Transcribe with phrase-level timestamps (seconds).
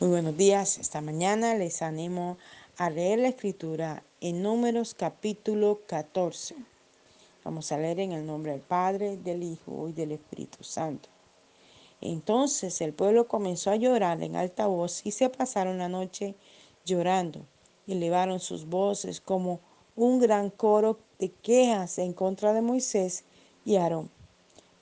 [0.00, 0.78] Muy buenos días.
[0.78, 2.38] Esta mañana les animo
[2.76, 6.54] a leer la escritura en Números capítulo 14.
[7.42, 11.08] Vamos a leer en el nombre del Padre, del Hijo y del Espíritu Santo.
[12.00, 16.36] Entonces el pueblo comenzó a llorar en alta voz y se pasaron la noche
[16.84, 17.40] llorando
[17.84, 19.58] y elevaron sus voces como
[19.96, 23.24] un gran coro de quejas en contra de Moisés
[23.64, 24.08] y Aarón.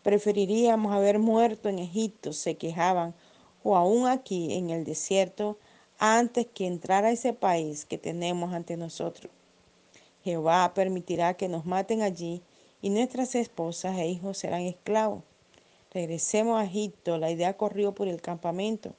[0.02, 3.14] Preferiríamos haber muerto en Egipto, se quejaban
[3.68, 5.58] o aún aquí en el desierto
[5.98, 9.32] antes que entrar a ese país que tenemos ante nosotros.
[10.22, 12.42] Jehová permitirá que nos maten allí
[12.80, 15.24] y nuestras esposas e hijos serán esclavos.
[15.92, 18.92] Regresemos a Egipto, la idea corrió por el campamento.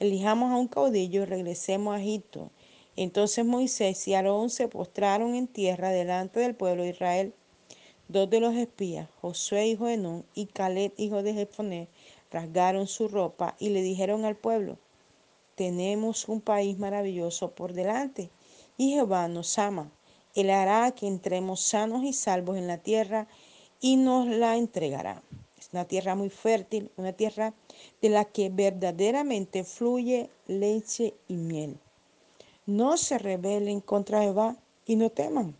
[0.00, 2.50] Elijamos a un caudillo y regresemos a Egipto.
[2.96, 7.34] Entonces Moisés y Aarón se postraron en tierra delante del pueblo de Israel.
[8.08, 11.86] Dos de los espías, Josué hijo de Nun y Caleb hijo de Jefoné,
[12.30, 14.78] rasgaron su ropa y le dijeron al pueblo,
[15.54, 18.30] tenemos un país maravilloso por delante
[18.76, 19.90] y Jehová nos ama.
[20.34, 23.26] Él hará que entremos sanos y salvos en la tierra
[23.80, 25.22] y nos la entregará.
[25.58, 27.54] Es una tierra muy fértil, una tierra
[28.00, 31.78] de la que verdaderamente fluye leche y miel.
[32.66, 35.56] No se rebelen contra Jehová y no teman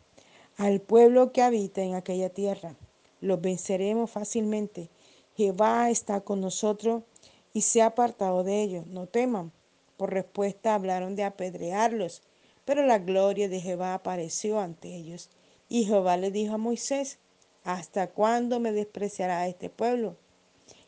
[0.59, 2.75] al pueblo que habita en aquella tierra.
[3.21, 4.91] Los venceremos fácilmente
[5.39, 7.05] Jehová está con nosotros
[7.53, 8.89] y se ha apartado de ellos.
[8.89, 9.53] No teman.
[9.97, 12.23] Por respuesta hablaron de apedrearlos,
[12.65, 15.31] pero la gloria de Jehová apareció ante ellos.
[15.69, 17.21] Y Jehová le dijo a Moisés,
[17.63, 20.17] ¿hasta cuándo me despreciará este pueblo?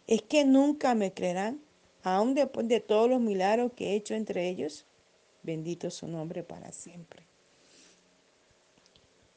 [0.09, 1.61] ¿Es que nunca me creerán,
[2.03, 4.85] aun después de todos los milagros que he hecho entre ellos?
[5.45, 7.23] Bendito su nombre para siempre.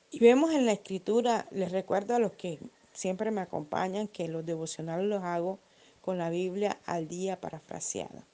[0.10, 2.58] Y vemos en la escritura, les recuerdo a los que
[2.94, 5.60] siempre me acompañan que los devocionales los hago
[6.02, 8.26] con la Biblia al día parafraseada.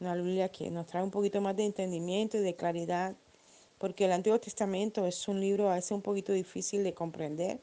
[0.00, 3.14] Una Biblia que nos trae un poquito más de entendimiento y de claridad,
[3.78, 7.60] porque el Antiguo Testamento es un libro a veces un poquito difícil de comprender,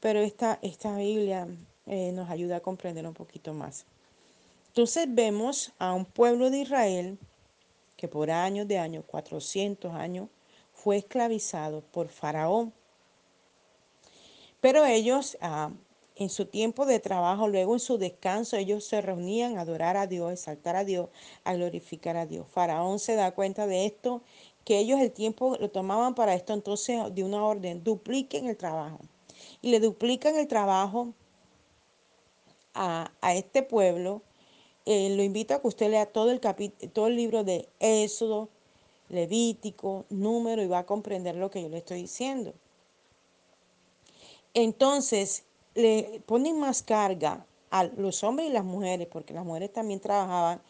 [0.00, 1.46] pero esta, esta Biblia
[1.86, 3.86] eh, nos ayuda a comprender un poquito más.
[4.68, 7.18] Entonces vemos a un pueblo de Israel
[8.00, 10.28] que por años de años, 400 años,
[10.72, 12.72] fue esclavizado por Faraón
[14.60, 15.70] pero ellos, ah,
[16.16, 20.06] en su tiempo de trabajo, luego en su descanso, ellos se reunían a adorar a
[20.06, 21.08] Dios, a exaltar a Dios,
[21.44, 22.46] a glorificar a Dios.
[22.50, 24.22] Faraón se da cuenta de esto,
[24.64, 28.98] que ellos el tiempo lo tomaban para esto, entonces de una orden, dupliquen el trabajo.
[29.62, 31.14] Y le duplican el trabajo
[32.74, 34.22] a, este pueblo.
[34.86, 38.48] Eh, lo invito a que usted lea todo el, todo el libro de Éxodo,
[39.08, 42.54] Levítico, Número, y va a comprender lo que yo le estoy diciendo.
[44.54, 45.44] Entonces,
[45.74, 50.60] le ponen más carga a los hombres y las mujeres, porque las mujeres también trabajaban,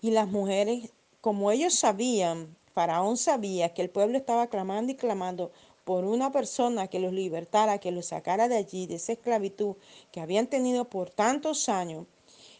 [0.00, 5.52] y las mujeres, como ellos sabían, Faraón sabía que el pueblo estaba clamando y clamando
[5.84, 9.76] por una persona que los libertara, que los sacara de allí, de esa esclavitud
[10.12, 12.06] que habían tenido por tantos años,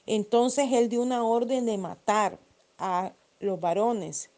[0.06, 2.38] entonces él dio una orden de matar
[2.78, 4.30] a los varones.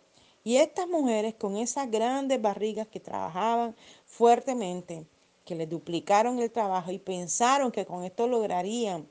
[0.45, 5.05] Y estas mujeres con esas grandes barrigas que trabajaban fuertemente,
[5.47, 9.09] que le duplicaron el trabajo y pensaron que con esto lograrían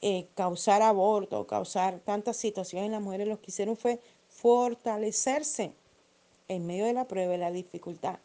[0.00, 5.72] eh, causar aborto, causar tantas situaciones en las mujeres, lo que hicieron fue fortalecerse
[6.48, 8.18] en medio de la prueba y la dificultad.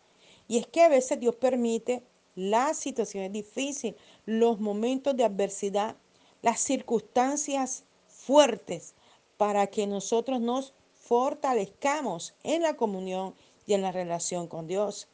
[0.48, 2.02] Y es que a veces Dios permite
[2.36, 5.96] las situaciones difíciles, los momentos de adversidad,
[6.42, 8.94] las circunstancias fuertes
[9.38, 15.10] para que nosotros nos fortalezcamos en la comunión y en la relación con Dios.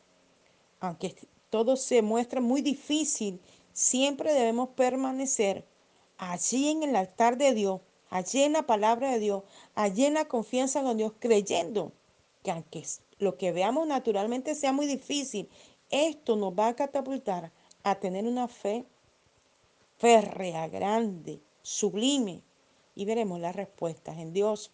[0.79, 1.15] Aunque
[1.55, 3.39] todo se muestra muy difícil,
[3.71, 5.65] siempre debemos permanecer
[6.17, 7.79] allí en el altar de Dios,
[8.09, 9.43] allí en la palabra de Dios,
[9.73, 11.93] allí en la confianza con Dios, creyendo
[12.43, 12.83] que aunque
[13.19, 15.47] lo que veamos naturalmente sea muy difícil,
[15.89, 18.85] esto nos va a catapultar a tener una fe
[19.97, 22.41] férrea, grande, sublime,
[22.95, 24.73] y veremos las respuestas en Dios.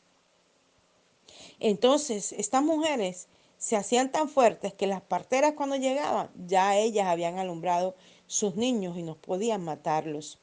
[1.59, 3.27] Entonces, estas mujeres
[3.61, 7.93] se hacían tan fuertes que las parteras cuando llegaban, ya ellas habían alumbrado
[8.25, 10.39] sus niños y no podían matarlos.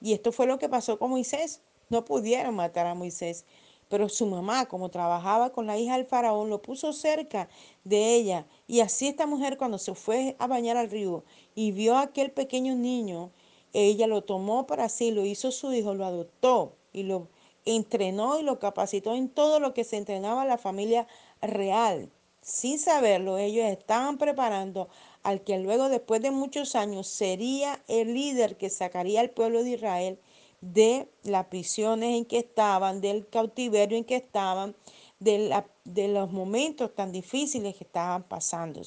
[0.00, 1.62] Y esto fue lo que pasó con Moisés.
[1.90, 3.44] No pudieron matar a Moisés,
[3.88, 7.48] pero su mamá, como trabajaba con la hija del faraón, lo puso cerca
[7.84, 8.48] de ella.
[8.66, 11.22] Y así esta mujer cuando se fue a bañar al río
[11.54, 13.30] y vio a aquel pequeño niño,
[13.72, 17.28] ella lo tomó para sí, lo hizo su hijo, lo adoptó y lo
[17.64, 21.06] entrenó y lo capacitó en todo lo que se entrenaba la familia
[21.40, 22.10] real
[22.50, 24.88] sin saberlo, ellos estaban preparando
[25.22, 29.70] al que luego, después de muchos años, sería el líder que sacaría al pueblo de
[29.70, 30.18] Israel
[30.60, 34.74] de las prisiones en que estaban, del cautiverio en que estaban,
[35.20, 38.80] de, los momentos tan difíciles que estaban pasando.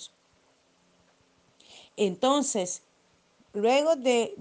[1.96, 2.82] Entonces,
[3.54, 4.36] luego de,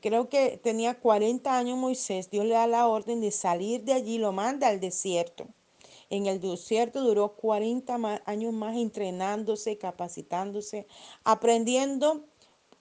[0.00, 4.18] creo que tenía 40 años Moisés, Dios le da la orden de salir de allí,
[4.18, 5.46] lo manda al desierto.
[6.12, 10.86] En el desierto duró 40 años más entrenándose, capacitándose,
[11.24, 12.26] aprendiendo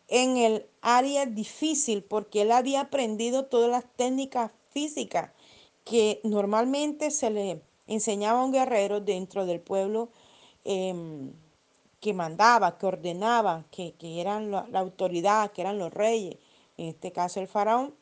[0.09, 5.31] en el área difícil, porque él había aprendido todas las técnicas físicas
[5.85, 10.09] que normalmente se le enseñaba a un guerrero dentro del pueblo
[10.65, 11.31] em,
[12.01, 16.35] que mandaba, que ordenaba, que, eran la autoridad, que eran los reyes,
[16.75, 17.95] en este caso el faraón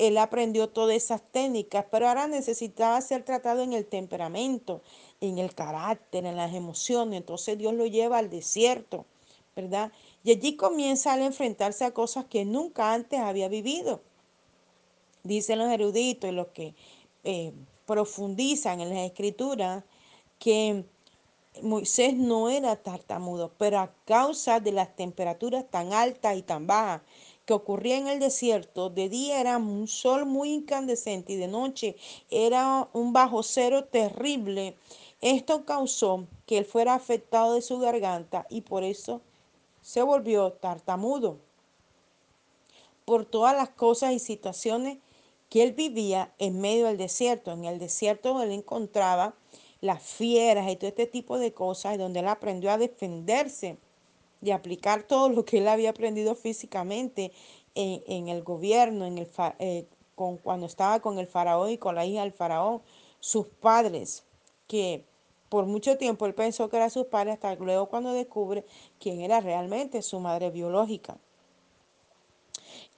[0.00, 4.80] él aprendió todas esas técnicas, pero ahora necesitaba ser tratado en el temperamento,
[5.20, 7.18] en el carácter, en las emociones.
[7.18, 9.04] Entonces Dios lo lleva al desierto,
[9.54, 9.92] ¿verdad?
[10.24, 14.00] Y allí comienza a enfrentarse a cosas que nunca antes había vivido.
[15.22, 16.74] Dicen los eruditos y los que
[17.24, 17.52] eh,
[17.84, 19.84] profundizan en las escrituras
[20.38, 20.86] que
[21.60, 27.02] Moisés no era tartamudo, pero a causa de las temperaturas tan altas y tan bajas
[27.44, 31.96] que ocurría en el desierto, de día era un sol muy incandescente y de noche
[32.30, 34.76] era un bajo cero terrible.
[35.20, 39.20] Esto causó que él fuera afectado de su garganta y por eso
[39.82, 41.38] se volvió tartamudo.
[43.04, 44.98] Por todas las cosas y situaciones
[45.48, 47.52] que él vivía en medio del desierto.
[47.52, 49.34] En el desierto él encontraba
[49.80, 53.78] las fieras y todo este tipo de cosas, donde él aprendió a defenderse
[54.40, 57.32] de aplicar todo lo que él había aprendido físicamente
[57.74, 59.28] en, el gobierno, en el,
[59.58, 62.82] eh, con, cuando estaba con el faraón y con la hija del faraón,
[63.20, 64.24] sus padres,
[64.66, 65.04] que
[65.48, 68.64] por mucho tiempo él pensó que eran sus padres, hasta luego cuando descubre
[68.98, 71.18] quién era realmente su madre biológica.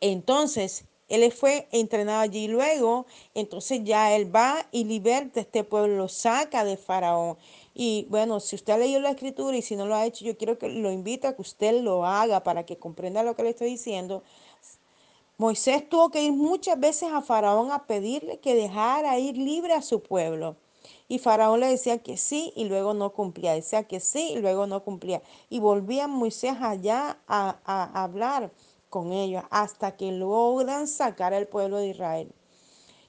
[0.01, 5.97] Entonces, él fue entrenado allí luego, entonces ya él va y liberta a este pueblo,
[5.97, 7.37] lo saca de Faraón.
[7.75, 10.37] Y bueno, si usted ha leído la escritura y si no lo ha hecho, yo
[10.37, 13.51] quiero que lo invite a que usted lo haga para que comprenda lo que le
[13.51, 14.23] estoy diciendo.
[15.39, 19.83] Moisés tuvo que ir muchas veces a Faraón a pedirle que dejara ir libre a
[19.83, 20.57] su pueblo.
[21.09, 23.55] Y Faraón le decía que sí y luego no cumplía.
[23.55, 25.23] Decía que sí y luego no cumplía.
[25.49, 28.51] Y volvía Moisés allá a, a hablar
[28.89, 32.33] con ellos hasta que logran sacar al pueblo de Israel.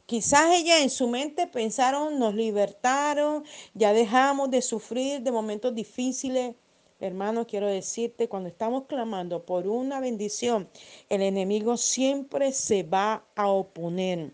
[0.06, 6.56] Quizás ella en su mente pensaron, nos libertaron, ya dejamos de sufrir de momentos difíciles.
[7.00, 10.70] Hermano, quiero decirte, cuando estamos clamando por una bendición,
[11.10, 14.34] el enemigo siempre se va a oponer.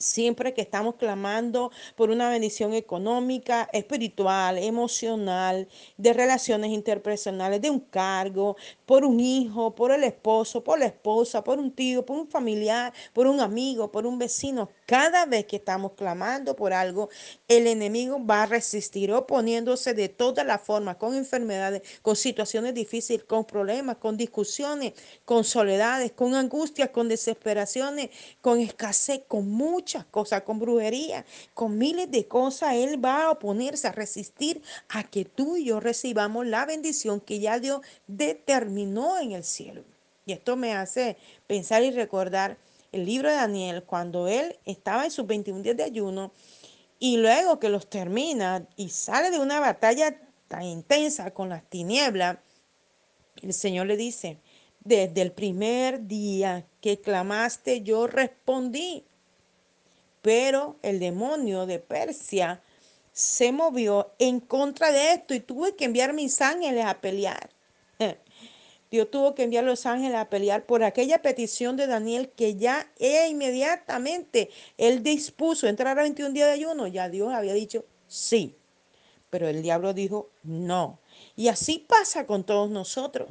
[0.00, 5.68] Siempre que estamos clamando por una bendición económica, espiritual, emocional,
[5.98, 8.56] de relaciones interpersonales, de un cargo,
[8.86, 12.94] por un hijo, por el esposo, por la esposa, por un tío, por un familiar,
[13.12, 17.10] por un amigo, por un vecino, cada vez que estamos clamando por algo,
[17.46, 23.22] el enemigo va a resistir oponiéndose de todas las formas, con enfermedades, con situaciones difíciles,
[23.22, 24.94] con problemas, con discusiones,
[25.24, 28.10] con soledades, con angustias, con desesperaciones,
[28.40, 32.74] con escasez, con muchas cosas, con brujería, con miles de cosas.
[32.74, 37.38] Él va a oponerse, a resistir a que tú y yo recibamos la bendición que
[37.38, 39.84] ya Dios determinó en el cielo.
[40.26, 41.16] Y esto me hace
[41.46, 42.58] pensar y recordar
[42.92, 46.32] el libro de Daniel, cuando él estaba en sus 21 días de ayuno
[46.98, 52.38] y luego que los termina y sale de una batalla tan intensa con las tinieblas,
[53.42, 54.38] el Señor le dice,
[54.80, 59.04] desde el primer día que clamaste, yo respondí.
[60.22, 62.60] Pero el demonio de Persia
[63.12, 67.50] se movió en contra de esto y tuve que enviar mis ángeles a pelear.
[68.90, 72.90] Dios tuvo que enviar los ángeles a pelear por aquella petición de Daniel que ya
[72.98, 76.86] e inmediatamente él dispuso entrar a 21 días de ayuno.
[76.86, 78.56] Ya Dios había dicho sí,
[79.30, 80.98] pero el diablo dijo no.
[81.36, 83.28] Y así pasa con todos nosotros.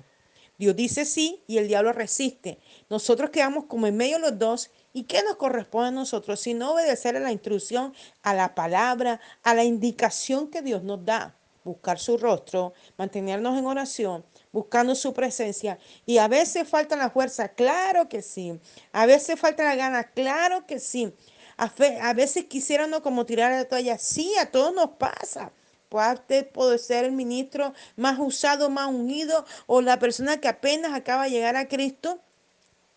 [0.58, 2.60] Dios dice sí y el diablo resiste.
[2.90, 6.40] Nosotros quedamos como en medio los dos ¿Y qué nos corresponde a nosotros?
[6.40, 11.06] Si no obedecer a la instrucción, a la palabra, a la indicación que Dios nos
[11.06, 11.36] da.
[11.64, 15.80] Buscar su rostro, mantenernos en oración, buscando su presencia.
[16.06, 18.60] Y a veces falta la fuerza, claro que sí.
[18.92, 21.14] A veces falta la gana, claro que sí.
[21.58, 25.52] A, veces quisiéramos como tirar la toalla, sí, a todos nos pasa.
[25.90, 31.32] Puede, ser el ministro más usado, más unido, o la persona que apenas acaba de
[31.32, 32.20] llegar a Cristo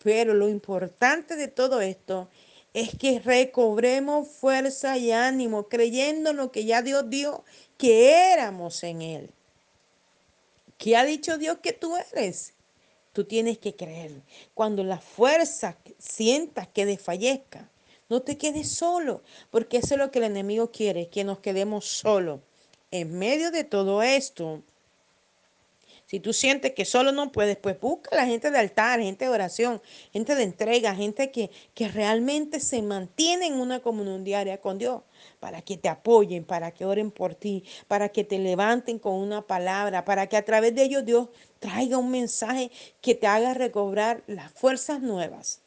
[0.03, 2.29] pero lo importante de todo esto
[2.73, 7.43] es que recobremos fuerza y ánimo creyendo lo que ya Dios dio
[7.77, 9.29] que éramos en Él.
[10.83, 12.55] ¿Qué ha dicho Dios que tú eres?
[13.13, 14.21] Tú tienes que creer.
[14.53, 17.69] Cuando la fuerza sientas que desfallezca,
[18.09, 21.85] No te quedes solo, porque eso es lo que el enemigo quiere, que nos quedemos
[21.85, 22.41] solos.
[22.91, 24.61] En medio de todo esto,
[26.13, 29.25] si tú sientes que solo no puedes, pues busca a la gente de altar, gente
[29.25, 34.61] de oración, gente de entrega, gente que, que realmente se mantiene en una comunión diaria
[34.61, 35.01] con Dios,
[35.39, 39.47] para que te apoyen, para que oren por ti, para que te levanten con una
[39.47, 42.69] palabra, para que a través de ellos Dios traiga un mensaje
[43.01, 45.63] que te haga recobrar las fuerzas nuevas.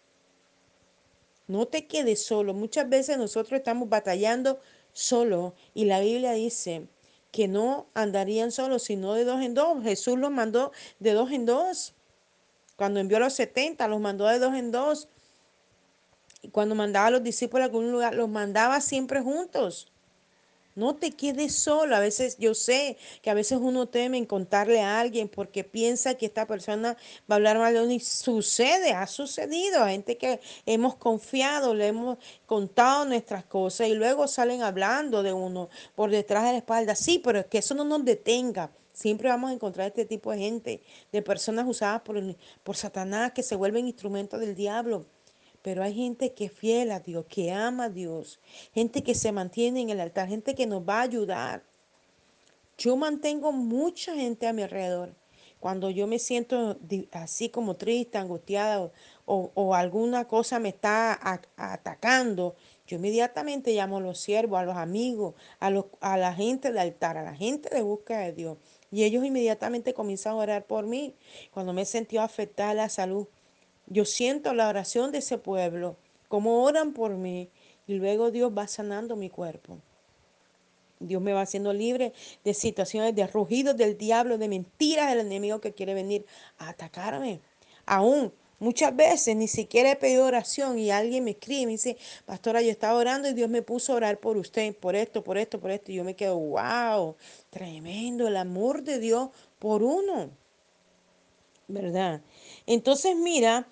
[1.49, 2.55] No te quedes solo.
[2.55, 4.61] Muchas veces nosotros estamos batallando
[4.93, 6.87] solo y la Biblia dice
[7.31, 9.83] que no andarían solos, sino de dos en dos.
[9.83, 11.95] Jesús los mandó de dos en dos.
[12.77, 15.09] Cuando envió a los 70, los mandó de dos en dos.
[16.43, 19.93] Y cuando mandaba a los discípulos a algún lugar, los mandaba siempre juntos.
[20.77, 21.97] No te quedes solo.
[21.97, 26.15] A veces yo sé que a veces uno teme en contarle a alguien porque piensa
[26.17, 29.83] que esta persona va a hablar mal de uno y sucede, ha sucedido.
[29.83, 35.33] A gente que hemos confiado, le hemos contado nuestras cosas y luego salen hablando de
[35.33, 36.95] uno por detrás de la espalda.
[36.95, 38.71] Sí, pero es que eso no nos detenga.
[38.93, 42.23] Siempre vamos a encontrar este tipo de gente, de personas usadas por,
[42.63, 45.07] por Satanás que se vuelven instrumentos del diablo.
[45.67, 48.39] Pero hay gente que es fiel a Dios, que ama a Dios,
[48.73, 51.65] gente que se mantiene en el altar, gente que nos va a ayudar.
[52.79, 55.17] Yo mantengo mucha gente a mi alrededor.
[55.59, 56.79] Cuando yo me siento
[57.11, 58.93] así como triste, angustiada
[59.25, 61.19] o, alguna cosa me está
[61.57, 62.55] atacando,
[62.87, 66.79] yo inmediatamente llamo a los siervos, a los amigos, a, los, a la gente del
[66.79, 68.59] altar, a la gente de búsqueda de Dios.
[68.93, 71.17] Y ellos inmediatamente comienzan a orar por mí.
[71.51, 73.27] Cuando me he sentido afectada la salud,
[73.87, 75.97] yo siento la oración de ese pueblo,
[76.29, 77.49] como oran por mí,
[77.87, 79.79] y luego Dios va sanando mi cuerpo.
[80.99, 82.13] Dios me va haciendo libre
[82.45, 86.25] de situaciones de rugidos del diablo, de mentiras del enemigo que quiere venir
[86.59, 87.41] a atacarme.
[87.85, 91.97] Aún muchas veces ni siquiera he pedido oración y alguien me escribe y me dice,
[92.25, 95.37] pastora, yo estaba orando y Dios me puso a orar por usted, por esto, por
[95.37, 95.93] esto, por esto.
[95.93, 97.15] Y yo me quedo, wow,
[97.51, 99.29] tremendo el amor de Dios
[99.59, 100.31] por uno.
[101.69, 102.23] ¿Verdad?
[102.67, 103.67] Entonces mira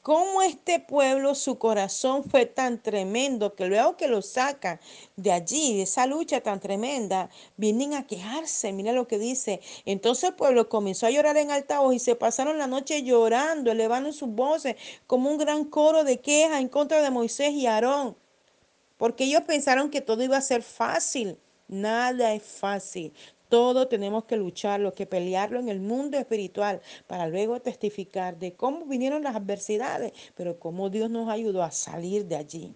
[0.00, 4.80] cómo este pueblo, su corazón fue tan tremendo que luego que lo sacan
[5.16, 8.72] de allí, de esa lucha tan tremenda, vienen a quejarse.
[8.72, 9.60] Mira lo que dice.
[9.86, 13.72] Entonces el pueblo comenzó a llorar en alta voz y se pasaron la noche llorando,
[13.72, 18.16] elevando sus voces como un gran coro de queja en contra de Moisés y Aarón.
[18.98, 21.38] Porque ellos pensaron que todo iba a ser fácil.
[21.66, 23.12] Nada es fácil.
[23.52, 28.86] Todo tenemos que lucharlo, que pelearlo en el mundo espiritual para luego testificar de cómo
[28.86, 32.74] vinieron las adversidades, pero cómo Dios nos ayudó a salir de allí.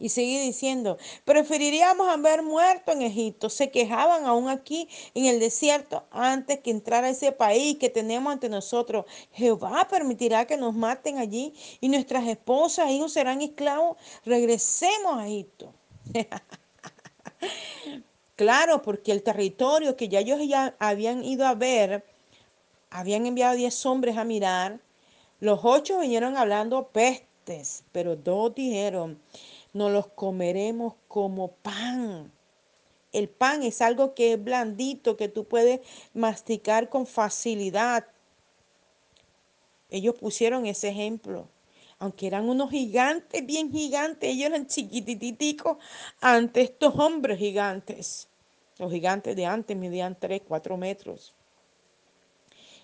[0.00, 3.48] Y sigue diciendo, preferiríamos haber muerto en Egipto.
[3.48, 8.32] Se quejaban aún aquí en el desierto antes que entrar a ese país que tenemos
[8.32, 9.04] ante nosotros.
[9.30, 13.98] Jehová permitirá que nos maten allí y nuestras esposas e hijos serán esclavos.
[14.24, 15.72] Regresemos a Egipto.
[18.36, 22.04] Claro, porque el territorio que ya ellos ya habían ido a ver,
[22.90, 24.80] habían enviado diez hombres a mirar.
[25.40, 29.18] Los ocho vinieron hablando pestes, pero dos dijeron,
[29.72, 32.30] no los comeremos como pan.
[33.12, 35.80] El pan es algo que es blandito, que tú puedes
[36.12, 38.06] masticar con facilidad.
[39.88, 41.48] Ellos pusieron ese ejemplo
[41.98, 45.78] aunque eran unos gigantes, bien gigantes, ellos eran chiquititicos
[46.20, 48.28] ante estos hombres gigantes.
[48.78, 51.34] Los gigantes de antes medían 3, 4 metros.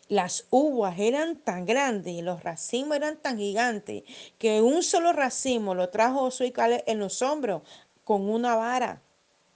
[0.08, 4.02] Las uvas eran tan grandes y los racimos eran tan gigantes
[4.38, 6.52] que un solo racimo lo trajo Josué
[6.86, 7.62] en los hombros
[8.04, 9.02] con una vara.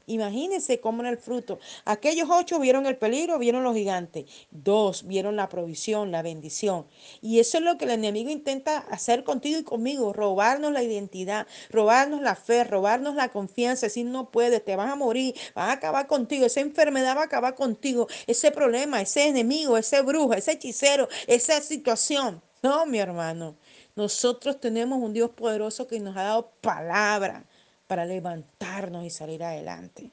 [0.06, 1.58] Imagínense cómo era el fruto.
[1.84, 4.26] Aquellos ocho vieron el peligro, vieron los gigantes.
[4.50, 6.86] Dos vieron la provisión, la bendición.
[7.20, 11.46] Y eso es lo que el enemigo intenta hacer contigo y conmigo, robarnos la identidad,
[11.70, 15.72] robarnos la fe, robarnos la confianza, Si no puedes, te vas a morir, vas a
[15.72, 20.52] acabar contigo, esa enfermedad va a acabar contigo, ese problema, ese enemigo, ese brujo, ese
[20.52, 22.42] hechicero, esa situación.
[22.62, 23.56] No, mi hermano,
[23.96, 27.44] nosotros tenemos un Dios poderoso que nos ha dado palabra
[27.86, 30.10] para levantarnos y salir adelante.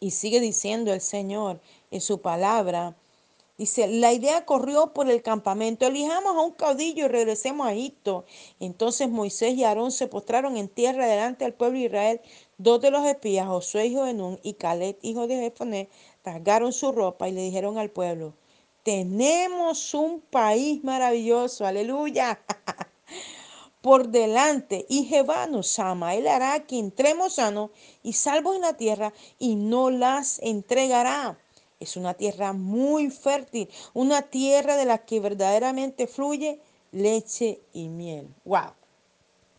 [0.00, 2.94] Y sigue diciendo el Señor en su palabra,
[3.56, 8.26] dice, la idea corrió por el campamento, elijamos a un caudillo y regresemos a Egipto.
[8.60, 12.20] Entonces Moisés y Aarón se postraron en tierra delante del pueblo de Israel.
[12.58, 15.88] Dos de los espías, Josué hijo de Nun y Caleb hijo de Jefoné,
[16.24, 18.34] rasgaron su ropa y le dijeron al pueblo,
[18.82, 22.38] tenemos un país maravilloso, aleluya.
[23.86, 26.16] por delante y Jehová nos ama.
[26.16, 27.70] Él hará que entremos sanos
[28.02, 31.38] y salvos en la tierra y no las entregará.
[31.78, 36.58] Es una tierra muy fértil, una tierra de la que verdaderamente fluye
[36.90, 38.26] leche y miel.
[38.44, 38.72] ¡Wow!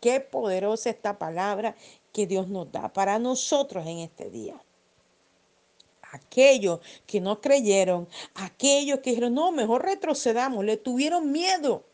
[0.01, 1.77] Qué poderosa esta palabra
[2.11, 4.61] que Dios nos da para nosotros en este día.
[6.11, 11.85] Aquellos que no creyeron, aquellos que dijeron, no, mejor retrocedamos, le tuvieron miedo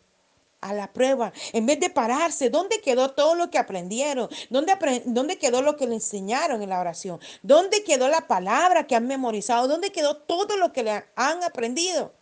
[0.63, 4.29] a la prueba, en vez de pararse, ¿dónde quedó todo lo que aprendieron?
[4.49, 4.73] ¿Dónde,
[5.05, 7.19] ¿Dónde quedó lo que le enseñaron en la oración?
[7.41, 9.67] ¿Dónde quedó la palabra que han memorizado?
[9.67, 12.13] ¿Dónde quedó todo lo que le han aprendido?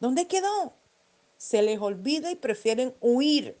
[0.00, 0.74] ¿Dónde quedó?
[1.36, 3.58] Se les olvida y prefieren huir.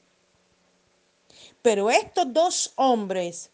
[1.62, 3.50] Pero estos dos hombres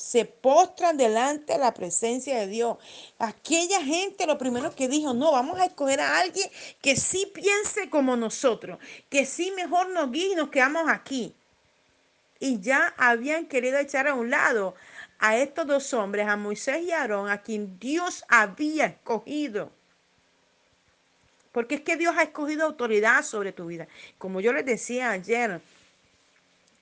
[0.00, 2.78] se postran delante de la presencia de Dios.
[3.18, 6.48] Aquella gente lo primero que dijo, no, vamos a escoger a alguien
[6.80, 8.78] que sí piense como nosotros,
[9.10, 11.34] que sí mejor nos guíe y nos quedamos aquí.
[12.38, 14.74] Y ya habían querido echar a un lado
[15.18, 19.70] a estos dos hombres, a Moisés y a Aarón, a quien Dios había escogido.
[21.52, 23.86] Porque es que Dios ha escogido autoridad sobre tu vida.
[24.16, 25.60] Como yo les decía ayer,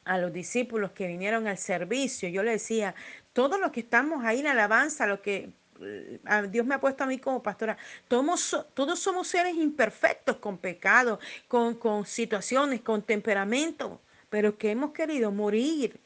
[0.09, 2.95] a los discípulos que vinieron al servicio, yo le decía,
[3.35, 5.51] todos los que estamos ahí en alabanza, lo que
[5.81, 6.19] eh,
[6.51, 7.77] Dios me ha puesto a mí como pastora,
[8.09, 14.01] todos, todos somos seres imperfectos con pecado, con, con situaciones, con temperamento,
[14.31, 16.01] pero que hemos querido morir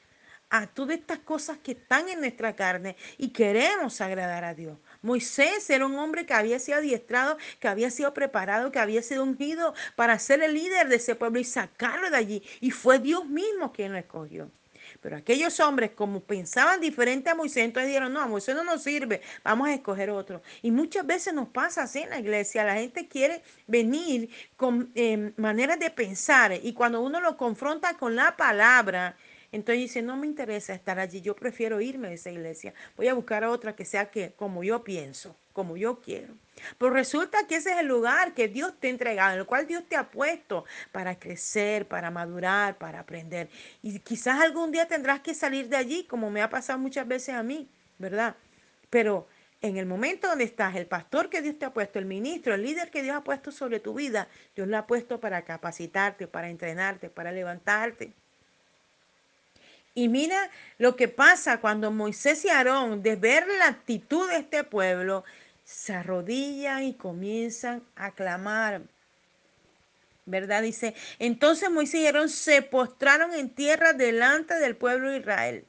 [0.50, 4.78] a todas estas cosas que están en nuestra carne y queremos agradar a Dios.
[5.02, 9.24] Moisés era un hombre que había sido adiestrado, que había sido preparado, que había sido
[9.24, 12.42] ungido para ser el líder de ese pueblo y sacarlo de allí.
[12.60, 14.50] Y fue Dios mismo quien lo escogió.
[15.00, 18.82] Pero aquellos hombres, como pensaban diferente a Moisés, entonces dijeron, no, a Moisés no nos
[18.82, 20.42] sirve, vamos a escoger otro.
[20.62, 25.32] Y muchas veces nos pasa así en la iglesia, la gente quiere venir con eh,
[25.36, 29.16] maneras de pensar y cuando uno lo confronta con la palabra,
[29.52, 32.72] entonces dice, no me interesa estar allí, yo prefiero irme de esa iglesia.
[32.96, 36.34] Voy a buscar a otra que sea que como yo pienso, como yo quiero.
[36.78, 39.66] Pero resulta que ese es el lugar que Dios te ha entregado, en el cual
[39.66, 43.50] Dios te ha puesto para crecer, para madurar, para aprender.
[43.82, 47.34] Y quizás algún día tendrás que salir de allí, como me ha pasado muchas veces
[47.34, 47.68] a mí,
[47.98, 48.36] ¿verdad?
[48.88, 49.28] Pero
[49.60, 52.62] en el momento donde estás, el pastor que Dios te ha puesto, el ministro, el
[52.62, 56.48] líder que Dios ha puesto sobre tu vida, Dios lo ha puesto para capacitarte, para
[56.48, 58.14] entrenarte, para levantarte.
[59.94, 64.64] Y mira lo que pasa cuando Moisés y Aarón, de ver la actitud de este
[64.64, 65.24] pueblo,
[65.64, 68.82] se arrodillan y comienzan a clamar.
[70.24, 70.62] ¿Verdad?
[70.62, 75.64] Dice, entonces Moisés y Aarón se postraron en tierra delante del pueblo de Israel.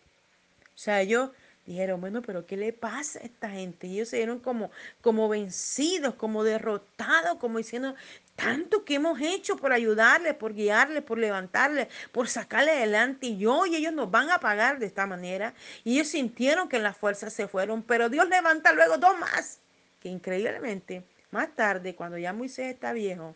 [0.76, 1.32] O sea, ellos
[1.66, 3.88] dijeron, bueno, pero ¿qué le pasa a esta gente?
[3.88, 7.96] Y ellos se dieron como, como vencidos, como derrotados, como diciendo,
[8.36, 13.28] tanto que hemos hecho por ayudarles, por guiarles, por levantarles, por sacarle adelante.
[13.28, 15.54] Y hoy ellos nos van a pagar de esta manera.
[15.84, 19.60] Y ellos sintieron que las fuerzas se fueron, pero Dios levanta luego dos más.
[20.00, 23.36] Que increíblemente, más tarde, cuando ya Moisés está viejo,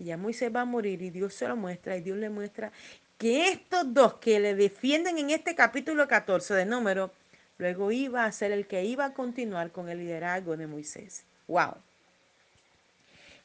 [0.00, 2.72] y ya Moisés va a morir y Dios se lo muestra y Dios le muestra
[3.18, 7.12] que estos dos que le defienden en este capítulo 14 de número,
[7.58, 11.26] luego iba a ser el que iba a continuar con el liderazgo de Moisés.
[11.46, 11.74] ¡Wow!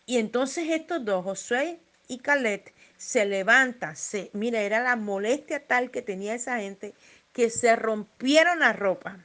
[0.06, 3.96] Y entonces estos dos, Josué y Caleb, se levantan.
[4.34, 6.94] Mira, era la molestia tal que tenía esa gente
[7.34, 9.20] que se rompieron la ropa.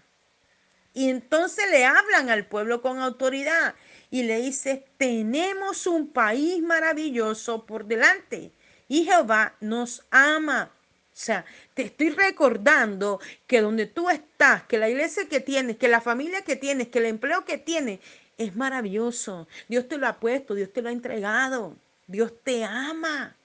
[0.92, 3.74] Y entonces le hablan al pueblo con autoridad
[4.10, 8.52] y le dice, tenemos un país maravilloso por delante
[8.88, 10.72] y Jehová nos ama.
[11.12, 15.86] O sea, te estoy recordando que donde tú estás, que la iglesia que tienes, que
[15.86, 18.00] la familia que tienes, que el empleo que tienes,
[18.40, 19.46] es maravilloso.
[19.68, 21.76] Dios te lo ha puesto, Dios te lo ha entregado.
[22.06, 23.36] Dios te ama.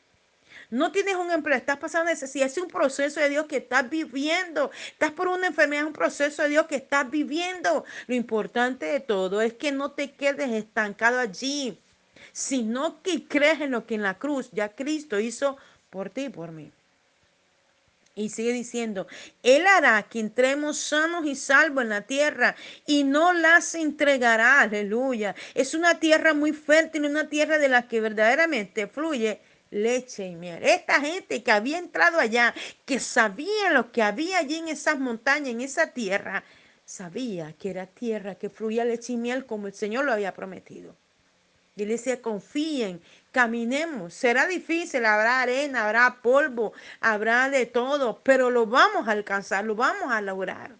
[0.70, 2.48] No tienes un empleo, estás pasando necesidad.
[2.48, 4.72] Es un proceso de Dios que estás viviendo.
[4.88, 7.84] Estás por una enfermedad, es un proceso de Dios que estás viviendo.
[8.08, 11.78] Lo importante de todo es que no te quedes estancado allí,
[12.32, 15.58] sino que crees en lo que en la cruz ya Cristo hizo
[15.90, 16.72] por ti y por mí.
[18.16, 19.08] Y sigue diciendo,
[19.44, 24.62] Él hará que entremos sanos y salvos en la tierra y no las entregará.
[24.62, 25.36] Aleluya.
[25.54, 30.64] Es una tierra muy fértil, una tierra de la que verdaderamente fluye leche y miel.
[30.64, 32.54] Esta gente que había entrado allá,
[32.86, 36.46] que sabía lo que había allí en esas montañas, en esa tierra,
[36.86, 40.96] sabía que era tierra que fluía leche y miel como el Señor lo había prometido.
[41.76, 44.14] Decía, confíen, caminemos.
[44.14, 49.76] Será difícil, habrá arena, habrá polvo, habrá de todo, pero lo vamos a alcanzar, lo
[49.76, 50.72] vamos a lograr.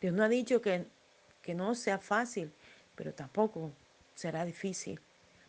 [0.00, 0.84] Dios no ha dicho que,
[1.40, 2.52] que no sea fácil,
[2.96, 3.70] pero tampoco
[4.14, 5.00] será difícil.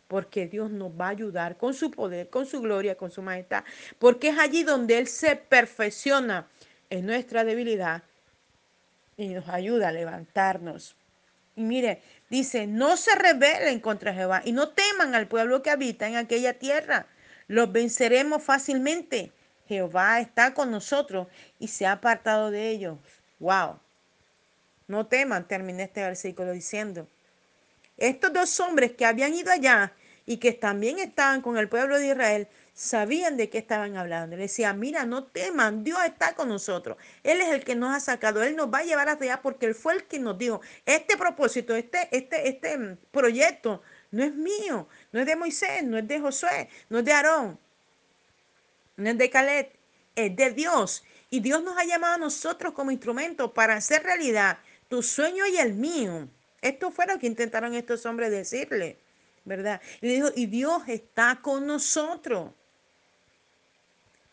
[0.08, 3.63] Porque Dios nos va a ayudar con su poder, con su gloria, con su majestad.
[4.00, 6.48] Porque es allí donde Él se perfecciona
[6.90, 8.04] en nuestra debilidad
[9.18, 10.96] y nos ayuda a levantarnos.
[11.56, 16.08] Y mire, Dice, no se rebelen contra Jehová y no teman al pueblo que habita
[16.08, 17.08] en aquella tierra.
[17.48, 19.32] Los venceremos fácilmente.
[19.68, 21.28] Jehová está con nosotros
[21.60, 22.98] y se ha apartado de ellos.
[23.40, 23.80] Wow.
[24.88, 27.08] No teman, terminé este versículo diciendo.
[27.98, 29.94] Estos dos hombres que habían ido allá
[30.26, 34.36] y que también estaban con el pueblo de Israel, sabían de qué estaban hablando.
[34.36, 36.96] Le decía, mira, no teman, Dios está con nosotros.
[37.24, 39.66] Él es el que nos ha sacado, Él nos va a llevar hasta allá porque
[39.66, 44.36] Él fue el que nos dijo, este propósito, este, este, este mm, proyecto no es
[44.36, 47.60] mío, no es de Moisés, no es de Josué, no es de Aarón,
[48.96, 49.72] no es de Caleb,
[50.16, 51.04] es de Dios.
[51.32, 55.58] Y Dios nos ha llamado a nosotros como instrumento para hacer realidad tu sueño y
[55.58, 56.30] el mío.
[56.62, 59.00] Esto fue lo que intentaron estos hombres decirle,
[59.46, 59.82] ¿verdad?
[60.00, 62.52] Y dijo, y Dios está con nosotros.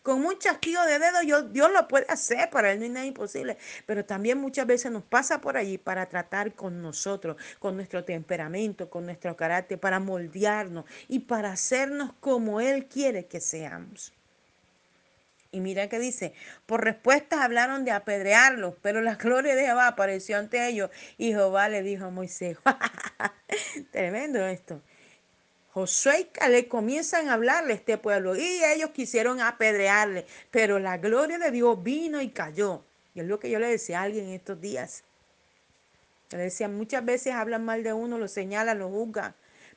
[0.04, 3.56] Con un chasquido de dedo Dios lo puede hacer, para Él no hay nada imposible.
[3.86, 8.90] Pero también muchas veces nos pasa por allí para tratar con nosotros, con nuestro temperamento,
[8.90, 14.12] con nuestro carácter, para moldearnos y para hacernos como Él quiere que seamos.
[15.52, 16.34] Y mira que dice,
[16.66, 21.70] por respuestas hablaron de apedrearlos, pero la gloria de Jehová apareció ante ellos y Jehová
[21.70, 22.58] le dijo a Moisés,
[23.90, 24.82] tremendo esto.
[25.74, 31.36] Josué Caleb comienzan a hablarle a este pueblo y ellos quisieron apedrearle, pero la gloria
[31.36, 32.84] de Dios vino y cayó.
[33.12, 35.02] Y es lo que yo le decía a alguien en estos días.
[36.30, 39.34] le decía, muchas veces hablan mal de uno, lo señalan, lo juzgan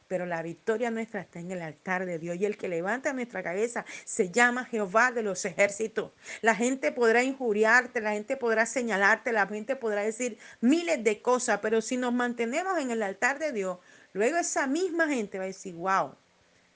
[0.07, 3.43] pero la victoria nuestra está en el altar de Dios y el que levanta nuestra
[3.43, 6.11] cabeza se llama Jehová de los ejércitos.
[6.41, 11.59] La gente podrá injuriarte, la gente podrá señalarte, la gente podrá decir miles de cosas,
[11.61, 13.79] pero si nos mantenemos en el altar de Dios,
[14.17, 16.15] luego esa misma gente va a decir, wow,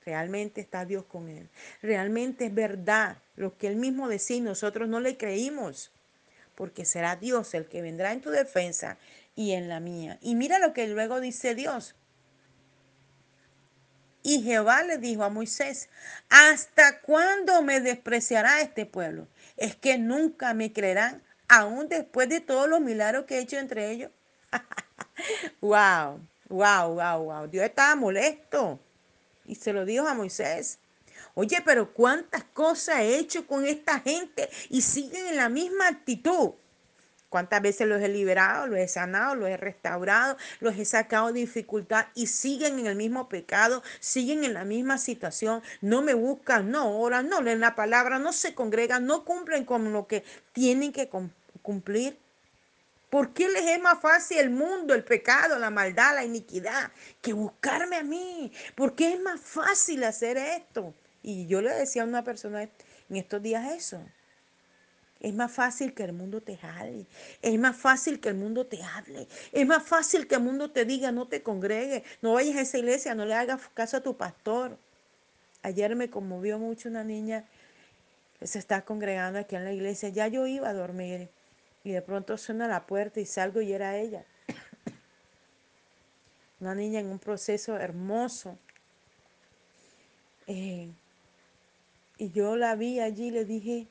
[0.06, 1.50] realmente está Dios con él.
[1.82, 5.92] Realmente es verdad lo que él mismo decía, nosotros no le creímos,
[6.56, 8.98] porque será Dios el que vendrá en tu defensa
[9.36, 10.18] y en la mía.
[10.22, 11.96] Y mira lo que luego dice Dios.
[14.24, 15.90] Y Jehová le dijo a Moisés,
[16.30, 19.28] ¿hasta cuándo me despreciará este pueblo?
[19.58, 23.90] ¿Es que nunca me creerán, aún después de todos los milagros que he hecho entre
[23.90, 24.12] ellos?
[25.62, 27.48] wow, wow, wow, wow.
[27.48, 28.80] Dios estaba molesto
[29.46, 30.80] y se lo dijo a Moisés.
[31.34, 36.52] Oye, pero cuántas cosas he hecho con esta gente y siguen en la misma actitud.
[37.30, 41.40] ¿Cuántas veces los he liberado, los he sanado, los he restaurado, los he sacado de
[41.40, 45.64] dificultad y siguen en el mismo pecado, siguen en la misma situación?
[45.80, 49.94] No me buscan, no oran, no leen la palabra, no se congregan, no cumplen con
[49.94, 51.10] lo que tienen que
[51.62, 52.18] cumplir.
[53.12, 57.34] ¿Por qué les es más fácil el mundo, el pecado, la maldad, la iniquidad, que
[57.34, 58.54] buscarme a mí?
[58.74, 60.94] ¿Por qué es más fácil hacer esto?
[61.22, 62.72] Y yo le decía a una persona en
[63.18, 64.02] estos días eso.
[65.20, 67.06] Es más fácil que el mundo te jale.
[67.42, 69.28] Es más fácil que el mundo te hable.
[69.52, 72.78] Es más fácil que el mundo te diga, no te congregue, no vayas a esa
[72.78, 74.78] iglesia, no le hagas caso a tu pastor.
[75.64, 77.44] Ayer me conmovió mucho una niña
[78.40, 80.08] que se está congregando aquí en la iglesia.
[80.08, 81.30] Ya yo iba a dormir
[81.84, 84.26] y de pronto suena la puerta y salgo y era ella.
[86.60, 88.58] Una niña en un proceso hermoso.
[90.48, 90.92] Eh,
[92.18, 93.88] y yo la vi allí y le dije,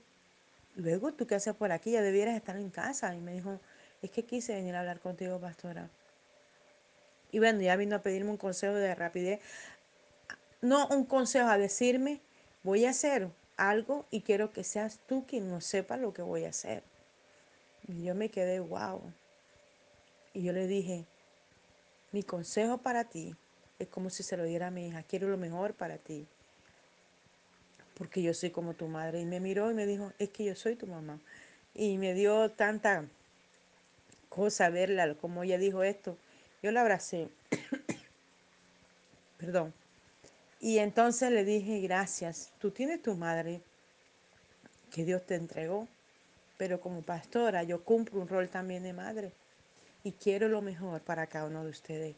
[0.76, 1.92] Luego, ¿tú qué haces por aquí?
[1.92, 3.14] Ya debieras estar en casa.
[3.14, 3.60] Y me dijo,
[4.02, 5.90] es que quise venir a hablar contigo, pastora.
[7.32, 9.40] Y bueno, ya vino a pedirme un consejo de rapidez.
[10.62, 12.20] No un consejo, a decirme,
[12.62, 16.44] voy a hacer algo y quiero que seas tú quien no sepa lo que voy
[16.44, 16.82] a hacer.
[17.88, 19.00] Y yo me quedé, wow.
[20.34, 21.06] Y yo le dije,
[22.12, 23.34] mi consejo para ti
[23.78, 26.26] es como si se lo diera a mi hija, quiero lo mejor para ti
[28.00, 29.20] porque yo soy como tu madre.
[29.20, 31.20] Y me miró y me dijo, es que yo soy tu mamá.
[31.74, 33.04] Y me dio tanta
[34.30, 36.16] cosa verla, como ella dijo esto.
[36.62, 37.28] Yo la abracé.
[39.36, 39.74] Perdón.
[40.60, 43.60] Y entonces le dije, gracias, tú tienes tu madre
[44.90, 45.86] que Dios te entregó,
[46.60, 49.32] pero como pastora yo cumplo un rol también de madre
[50.04, 52.16] y quiero lo mejor para cada uno de ustedes.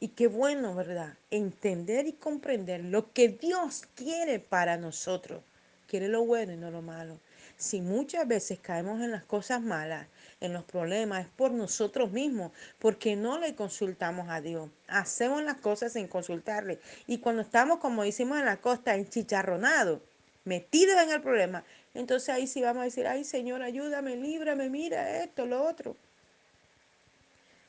[0.00, 1.14] Y qué bueno, ¿verdad?
[1.30, 5.44] Entender y comprender lo que Dios quiere para nosotros.
[5.86, 7.20] Quiere lo bueno y no lo malo.
[7.56, 10.08] Si muchas veces caemos en las cosas malas,
[10.40, 12.50] en los problemas, es por nosotros mismos,
[12.80, 14.70] porque no le consultamos a Dios.
[14.88, 16.80] Hacemos las cosas sin consultarle.
[17.06, 20.00] Y cuando estamos, como decimos en la costa, enchicharronados,
[20.46, 21.64] metidos en el problema,
[21.98, 25.96] entonces ahí sí vamos a decir, ay Señor, ayúdame, líbrame, mira esto, lo otro.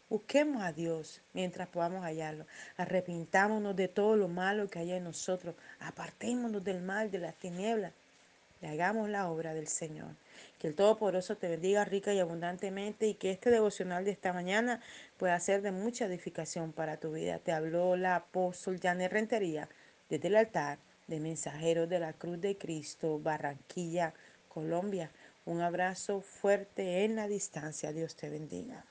[0.10, 2.46] Busquemos a Dios mientras podamos hallarlo.
[2.78, 5.56] Arrepintámonos de todo lo malo que hay en nosotros.
[5.80, 7.92] Apartémonos del mal, de las tinieblas.
[8.62, 10.16] Y hagamos la obra del Señor.
[10.60, 14.82] Que el Todopoderoso te bendiga rica y abundantemente y que este devocional de esta mañana
[15.18, 17.40] pueda ser de mucha edificación para tu vida.
[17.40, 19.68] Te habló la apóstol Janet Rentería
[20.10, 24.14] desde el altar de Mensajeros de la Cruz de Cristo, Barranquilla,
[24.48, 25.12] Colombia.
[25.46, 27.94] Un abrazo fuerte en la distancia.
[27.94, 28.86] Dios te bendiga.